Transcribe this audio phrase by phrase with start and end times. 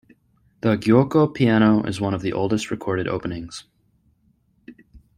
[0.61, 3.65] The Giuoco Piano is one of the oldest recorded openings.